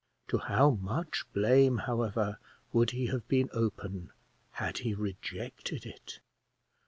[0.29, 2.39] To how much blame, however,
[2.73, 4.11] would he have been open
[4.53, 6.21] had he rejected it!